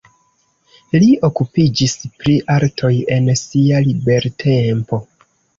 [1.03, 1.93] Li okupiĝis
[2.23, 5.05] pri artoj en sia libertempo.